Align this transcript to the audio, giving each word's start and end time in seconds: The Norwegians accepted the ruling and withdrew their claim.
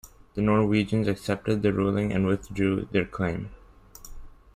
The 0.33 0.41
Norwegians 0.41 1.07
accepted 1.07 1.61
the 1.61 1.71
ruling 1.71 2.11
and 2.11 2.25
withdrew 2.25 2.87
their 2.91 3.05
claim. 3.05 3.51